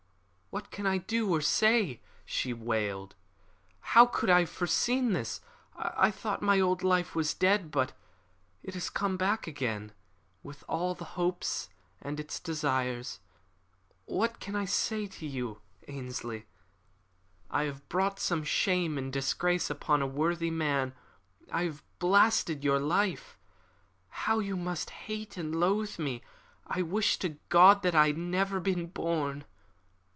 "What 0.53 0.69
can 0.69 0.85
I 0.85 0.97
do 0.97 1.33
or 1.33 1.39
say?" 1.39 2.01
she 2.25 2.51
wailed. 2.51 3.15
"How 3.79 4.05
could 4.05 4.29
I 4.29 4.41
have 4.41 4.49
foreseen 4.49 5.13
this? 5.13 5.39
I 5.77 6.11
thought 6.11 6.41
my 6.41 6.59
old 6.59 6.83
life 6.83 7.15
was 7.15 7.33
dead. 7.33 7.71
But 7.71 7.93
it 8.61 8.73
has 8.73 8.89
come 8.89 9.15
back 9.15 9.47
again, 9.47 9.93
with 10.43 10.65
all 10.67 10.91
its 10.91 11.01
hopes 11.03 11.69
and 12.01 12.19
its 12.19 12.37
desires. 12.37 13.21
What 14.03 14.41
can 14.41 14.57
I 14.57 14.65
say 14.65 15.07
to 15.07 15.25
you, 15.25 15.61
Ainslie? 15.87 16.47
I 17.49 17.63
have 17.63 17.87
brought 17.87 18.19
shame 18.19 18.97
and 18.97 19.13
disgrace 19.13 19.69
upon 19.69 20.01
a 20.01 20.07
worthy 20.07 20.51
man. 20.51 20.91
I 21.49 21.63
have 21.63 21.81
blasted 21.97 22.61
your 22.61 22.79
life. 22.79 23.37
How 24.09 24.39
you 24.39 24.57
must 24.57 24.89
hate 24.89 25.37
and 25.37 25.55
loathe 25.57 25.97
me! 25.97 26.21
I 26.67 26.81
wish 26.81 27.17
to 27.19 27.37
God 27.47 27.83
that 27.83 27.95
I 27.95 28.07
had 28.07 28.17
never 28.17 28.59
been 28.59 28.87
born!" 28.87 29.45